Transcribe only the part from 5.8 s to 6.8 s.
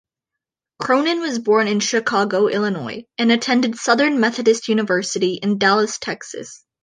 Texas.